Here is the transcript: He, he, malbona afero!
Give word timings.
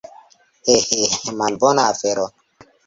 He, 0.65 0.79
he, 0.89 1.05
malbona 1.39 1.81
afero! 1.91 2.25